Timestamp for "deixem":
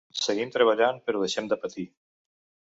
1.27-1.53